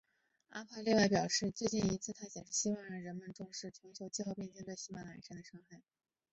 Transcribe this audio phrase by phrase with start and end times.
[0.49, 5.79] 阿帕另外表示最近一次探险是希望让人们重视全球气候变迁对喜玛拉雅山的伤害。